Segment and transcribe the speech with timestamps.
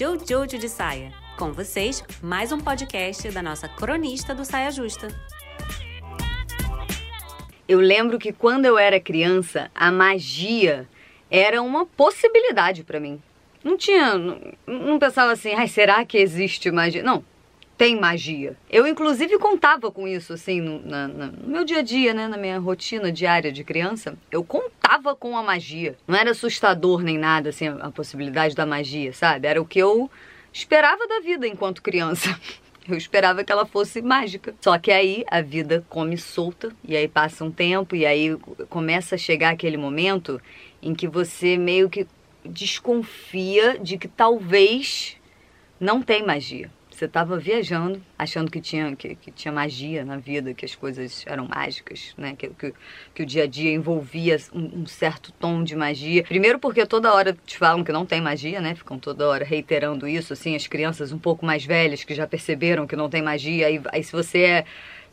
[0.00, 1.12] Jojo de Saia.
[1.36, 5.08] Com vocês, mais um podcast da nossa cronista do Saia Justa.
[7.66, 10.88] Eu lembro que quando eu era criança, a magia
[11.28, 13.20] era uma possibilidade para mim.
[13.64, 17.02] Não tinha, não, não pensava assim, ai, será que existe magia?
[17.02, 17.24] Não,
[17.78, 18.56] tem magia.
[18.68, 22.26] Eu, inclusive, contava com isso, assim, no, na, no, meu dia a dia, né?
[22.26, 24.18] Na minha rotina diária de criança.
[24.32, 25.96] Eu contava com a magia.
[26.06, 29.46] Não era assustador nem nada, assim, a, possibilidade da magia, sabe?
[29.46, 30.10] Era o que eu
[30.52, 32.28] esperava da vida enquanto criança.
[32.88, 34.54] Eu esperava que ela fosse mágica.
[34.62, 38.34] Só que aí a vida come solta, e aí passa um tempo, e aí
[38.70, 40.40] começa a chegar aquele momento
[40.80, 42.06] em que você meio que
[42.42, 45.18] desconfia de que talvez
[45.78, 46.70] não tem magia.
[46.98, 51.24] Você estava viajando, achando que tinha, que, que, tinha magia na vida, que as coisas
[51.28, 52.34] eram mágicas, né?
[52.36, 52.74] Que, que,
[53.14, 56.24] que o dia a dia envolvia um, um, certo tom de magia.
[56.24, 58.74] Primeiro porque toda hora te falam que não tem magia, né?
[58.74, 62.84] Ficam toda hora reiterando isso, assim, as crianças um pouco mais velhas que já perceberam
[62.84, 63.68] que não tem magia.
[63.68, 64.64] Aí, aí se você é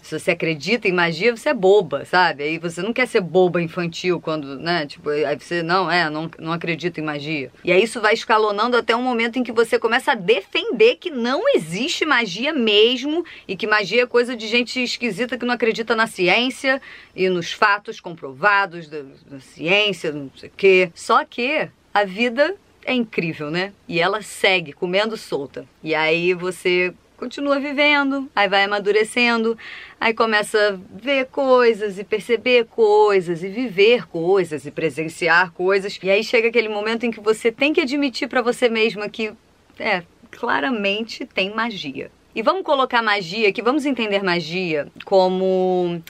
[0.06, 2.44] se você acredita em magia, você é boba, sabe?
[2.44, 4.86] Aí você não quer ser boba infantil quando, né?
[4.86, 7.52] Tipo, aí você, não, é, não, não acredita em magia.
[7.64, 11.09] E aí isso vai escalonando até um momento em que você começa a defender que
[11.09, 15.95] não existe magia mesmo e que magia é coisa de gente esquisita que não acredita
[15.95, 16.80] na ciência
[17.16, 20.92] e nos fatos comprovados da, da ciência, não sei o quê.
[20.94, 23.73] Só que a vida é incrível, né?
[23.88, 25.66] E ela segue comendo solta.
[25.83, 29.58] E aí você continua vivendo, aí vai amadurecendo,
[29.99, 35.99] aí começa a ver coisas e perceber coisas e viver coisas e presenciar coisas.
[36.02, 39.33] E aí chega aquele momento em que você tem que admitir para você mesma que
[39.80, 42.11] é, claramente tem magia.
[42.36, 46.02] E vamos colocar magia aqui, vamos entender magia como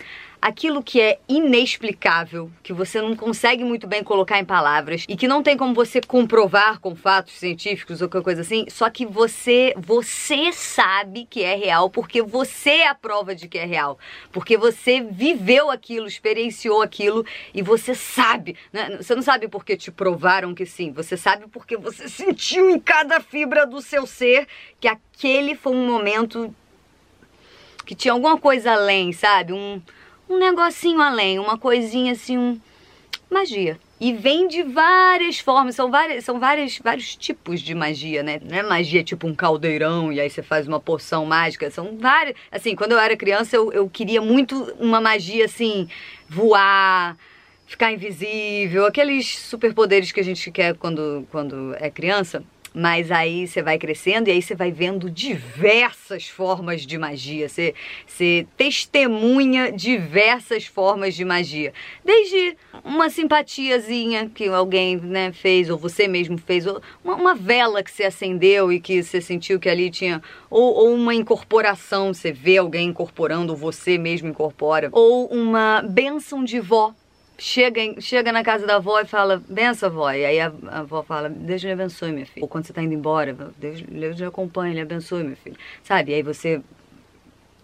[0.46, 5.28] aquilo que é inexplicável, que você não consegue muito bem colocar em palavras e que
[5.28, 9.74] não tem como você comprovar com fatos científicos ou qualquer coisa assim, só que você
[9.76, 13.98] você sabe que é real porque você é a prova de que é real,
[14.32, 18.98] porque você viveu aquilo, experienciou aquilo e você sabe, né?
[18.98, 23.20] Você não sabe porque te provaram que sim, você sabe porque você sentiu em cada
[23.20, 24.48] fibra do seu ser
[24.80, 26.54] que aquele foi um momento
[27.84, 29.52] que tinha alguma coisa além, sabe?
[29.52, 29.82] Um
[30.30, 32.60] um negocinho além, uma coisinha assim, um...
[33.30, 33.80] magia.
[34.00, 38.42] E vem de várias formas, são, várias, são várias, vários tipos de magia, né?
[38.44, 41.72] Não é magia tipo um caldeirão e aí você faz uma poção mágica.
[41.72, 42.36] São várias.
[42.52, 45.88] Assim, quando eu era criança, eu, eu queria muito uma magia assim,
[46.28, 47.16] voar,
[47.66, 52.44] ficar invisível, aqueles superpoderes que a gente quer quando, quando é criança.
[52.78, 57.48] Mas aí você vai crescendo e aí você vai vendo diversas formas de magia.
[57.48, 57.74] Você,
[58.06, 61.72] você testemunha diversas formas de magia.
[62.04, 67.82] Desde uma simpatiazinha que alguém né, fez, ou você mesmo fez, ou uma, uma, vela
[67.82, 70.22] que você acendeu e que você sentiu que ali tinha.
[70.50, 74.90] Ou, ou uma incorporação, você vê alguém incorporando, ou você mesmo incorpora.
[74.92, 76.94] Ou uma bênção de vó
[77.38, 80.12] chega, em, chega na casa da avó e fala, benção, avó.
[80.12, 82.44] E aí a, a avó fala, Deus lhe abençoe, minha filha.
[82.44, 85.56] Ou quando você tá indo embora, Deus, Deus lhe acompanhe, lhe abençoe, minha filha.
[85.84, 86.12] Sabe?
[86.12, 86.62] E aí você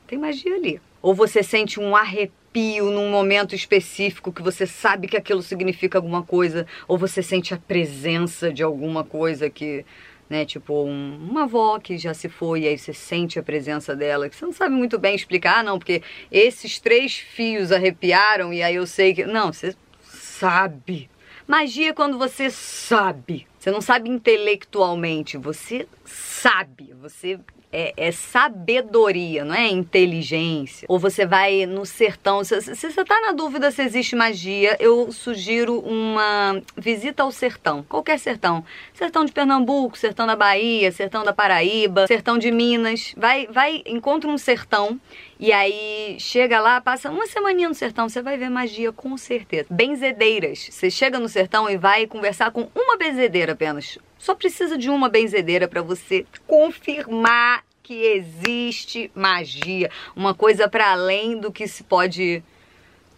[0.07, 0.81] tem magia ali.
[1.01, 6.21] Ou você sente um arrepio num momento específico que você sabe que aquilo significa alguma
[6.21, 9.85] coisa, ou você sente a presença de alguma coisa que
[10.31, 10.45] né?
[10.45, 14.29] Tipo, um, uma avó que já se foi e aí você sente a presença dela,
[14.29, 18.63] que você não sabe muito bem explicar, ah, não, porque esses três fios arrepiaram e
[18.63, 19.25] aí eu sei que.
[19.25, 21.09] Não, você sabe.
[21.45, 23.45] Magia é quando você sabe.
[23.59, 27.37] Você não sabe intelectualmente, você sabe, você
[27.71, 30.85] é, é, sabedoria, não é inteligência.
[30.89, 32.43] Ou você vai no sertão.
[32.43, 37.83] Se, se, você tá na dúvida se existe magia, eu sugiro uma visita ao sertão.
[37.87, 38.63] Qualquer sertão.
[38.93, 43.13] Sertão de Pernambuco, sertão da Bahia, sertão da Paraíba, sertão de Minas.
[43.15, 44.99] Vai, vai, encontra um sertão
[45.39, 49.65] e aí chega lá, passa uma semaninha no sertão, você vai ver magia com certeza.
[49.71, 50.67] Benzedeiras.
[50.69, 53.97] Você chega no sertão e vai conversar com uma benzedeira apenas.
[54.21, 61.39] Só precisa de uma benzedeira para você confirmar que existe magia, uma coisa para além
[61.39, 62.43] do que se pode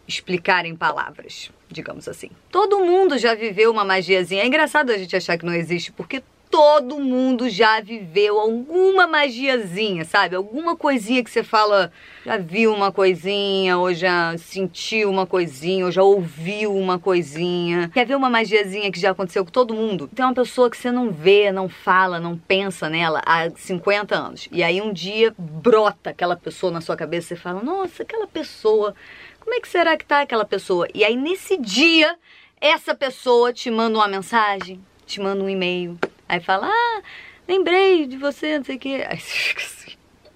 [0.08, 2.30] explicar em palavras, digamos assim.
[2.50, 4.44] Todo mundo já viveu uma magiazinha.
[4.44, 6.24] É engraçado a gente achar que não existe, porque
[6.54, 10.36] todo mundo já viveu alguma magiazinha, sabe?
[10.36, 11.92] Alguma coisinha que você fala,
[12.24, 17.90] já viu uma coisinha, ou já sentiu uma coisinha, ou já ouviu uma coisinha.
[17.92, 20.08] Quer ver uma magiazinha que já aconteceu com todo mundo?
[20.14, 24.48] Tem uma pessoa que você não vê, não fala, não pensa nela há 50 anos.
[24.52, 28.94] E aí um dia brota aquela pessoa na sua cabeça você fala: "Nossa, aquela pessoa,
[29.40, 32.16] como é que será que tá aquela pessoa?" E aí nesse dia
[32.62, 35.98] essa pessoa te manda uma mensagem, te manda um e-mail,
[36.28, 37.02] Aí fala, ah,
[37.48, 39.06] lembrei de você, não sei o quê.
[39.08, 39.92] Aí você fica assim,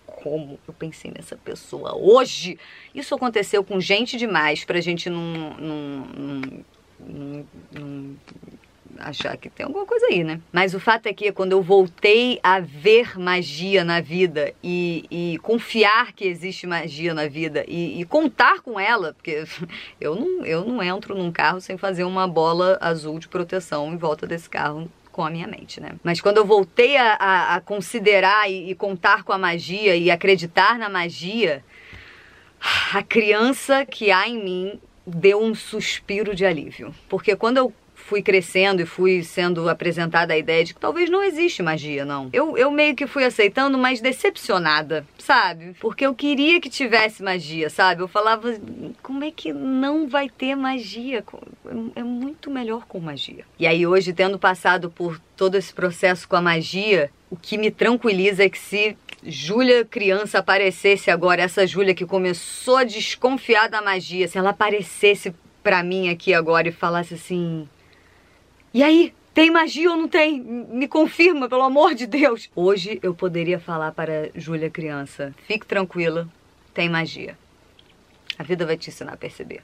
[0.06, 2.60] como eu pensei nessa pessoa hoje?
[2.94, 6.66] Isso aconteceu com gente demais pra gente não, não, não,
[7.00, 8.16] não, não
[9.00, 10.42] achar que tem alguma coisa aí, né?
[10.52, 15.38] Mas o fato é que quando eu voltei a ver magia na vida e, e
[15.40, 19.44] confiar que existe magia na vida e, e, contar com ela, porque
[20.00, 23.98] eu não, eu não entro num carro sem fazer uma bola azul de proteção em
[23.98, 25.94] volta desse carro com a minha mente, né?
[26.04, 30.12] Mas quando eu voltei a, a, a considerar e, e contar com a magia e
[30.12, 31.66] acreditar na magia,
[32.94, 36.94] a criança que há em mim deu um suspiro de alívio.
[37.10, 37.74] Porque quando eu
[38.08, 42.30] fui crescendo e fui sendo apresentada a ideia de que talvez não existe magia, não.
[42.32, 45.76] Eu, eu meio que fui aceitando, mas decepcionada, sabe?
[45.82, 48.02] Porque eu queria que tivesse magia, sabe?
[48.02, 48.58] Eu falava,
[49.04, 51.22] como é que não vai ter magia?
[51.96, 53.44] É muito melhor com magia.
[53.60, 57.70] E aí hoje, tendo passado por todo esse processo com a magia, o que me
[57.70, 63.82] tranquiliza é que se Júlia criança aparecesse agora, essa Júlia que começou a desconfiar da
[63.82, 67.68] magia, se ela aparecesse para mim aqui agora e falasse assim:
[68.74, 70.40] e aí, tem magia ou não tem?
[70.42, 72.50] Me confirma, pelo amor de Deus.
[72.56, 76.28] Hoje eu poderia falar para Júlia criança: fique tranquila,
[76.74, 77.38] tem magia.
[78.38, 79.64] A vida vai te ensinar a perceber.